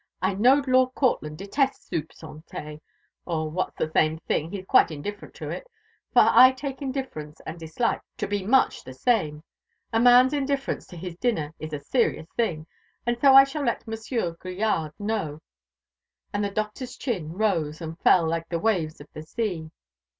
[0.19, 2.81] I know Lord Courtland detests soupe _santé,
[3.27, 5.67] _or, what's the same thing, he's quite indifferent to it;
[6.11, 9.43] for I take indifference and dislike to be much the same.
[9.93, 12.65] A man's indifference to his dinner is a serious thing,
[13.05, 15.39] and so I shall let Monsieur Grillade know."
[16.33, 19.69] And the Doctor's chin rose and fell like the waves of the sea.